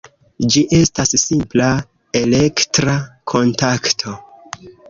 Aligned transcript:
Ĝi 0.53 0.61
estas 0.77 1.11
simpla 1.25 1.69
elektra 2.23 2.99
kontakto. 3.35 4.19